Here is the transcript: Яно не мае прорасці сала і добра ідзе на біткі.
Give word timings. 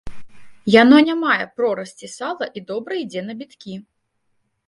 Яно 0.75 0.97
не 1.09 1.15
мае 1.23 1.45
прорасці 1.59 2.09
сала 2.15 2.45
і 2.59 2.65
добра 2.71 2.93
ідзе 3.03 3.21
на 3.29 3.33
біткі. 3.43 3.73